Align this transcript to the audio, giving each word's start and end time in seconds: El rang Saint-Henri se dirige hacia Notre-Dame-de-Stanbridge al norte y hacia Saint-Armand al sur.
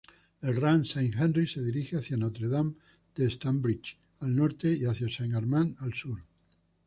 El 0.41 0.55
rang 0.61 0.83
Saint-Henri 0.83 1.45
se 1.47 1.61
dirige 1.63 1.97
hacia 1.97 2.17
Notre-Dame-de-Stanbridge 2.17 3.99
al 4.21 4.35
norte 4.35 4.73
y 4.75 4.85
hacia 4.85 5.07
Saint-Armand 5.09 5.75
al 5.77 5.93
sur. 5.93 6.23